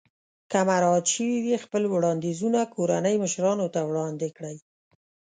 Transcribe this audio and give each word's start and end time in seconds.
که 0.51 0.59
مراعات 0.69 1.05
شوي 1.13 1.37
وي 1.45 1.55
خپل 1.63 1.83
وړاندیزونه 1.93 2.59
کورنۍ 2.75 3.15
مشرانو 3.23 3.65
ته 3.73 3.79
وړاندې 3.89 4.27
کړئ. 4.37 4.57